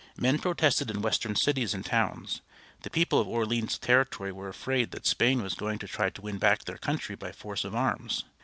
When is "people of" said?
2.89-3.27